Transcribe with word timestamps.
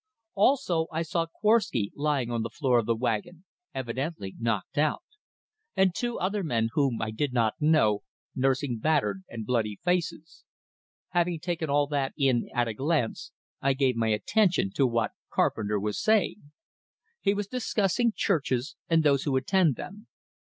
Also 0.33 0.87
I 0.91 1.03
saw 1.03 1.27
Korwsky, 1.27 1.91
lying 1.95 2.31
on 2.31 2.41
the 2.41 2.49
floor 2.49 2.79
of 2.79 2.87
the 2.87 2.95
wagon, 2.95 3.43
evidently 3.71 4.33
knocked 4.39 4.75
out; 4.79 5.03
and 5.75 5.93
two 5.93 6.17
other 6.17 6.43
men 6.43 6.69
whom 6.73 7.03
I 7.03 7.11
did 7.11 7.33
not 7.33 7.53
know, 7.59 8.01
nursing 8.35 8.79
battered 8.79 9.21
and 9.29 9.45
bloody 9.45 9.77
faces. 9.83 10.43
Having 11.09 11.41
taken 11.41 11.69
all 11.69 11.85
that 11.85 12.15
in 12.17 12.49
at 12.51 12.67
a 12.67 12.73
glance, 12.73 13.31
I 13.61 13.73
gave 13.73 13.95
my 13.95 14.07
attention 14.07 14.71
to 14.73 14.87
what 14.87 15.11
Carpenter 15.31 15.79
was 15.79 16.01
saying. 16.01 16.51
He 17.19 17.35
was 17.35 17.45
discussing 17.45 18.11
churches 18.15 18.75
and 18.89 19.03
those 19.03 19.25
who 19.25 19.35
attend 19.37 19.75
them. 19.75 20.07